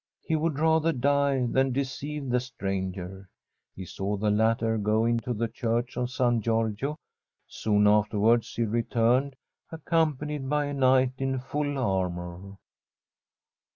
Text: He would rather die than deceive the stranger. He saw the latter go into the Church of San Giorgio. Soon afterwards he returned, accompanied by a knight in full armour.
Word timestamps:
He 0.23 0.35
would 0.35 0.57
rather 0.57 0.91
die 0.91 1.45
than 1.45 1.73
deceive 1.73 2.27
the 2.31 2.39
stranger. 2.39 3.29
He 3.75 3.85
saw 3.85 4.17
the 4.17 4.31
latter 4.31 4.79
go 4.79 5.05
into 5.05 5.31
the 5.31 5.47
Church 5.47 5.95
of 5.95 6.09
San 6.09 6.41
Giorgio. 6.41 6.97
Soon 7.45 7.85
afterwards 7.85 8.55
he 8.55 8.63
returned, 8.63 9.35
accompanied 9.71 10.49
by 10.49 10.65
a 10.65 10.73
knight 10.73 11.11
in 11.19 11.37
full 11.37 11.77
armour. 11.77 12.57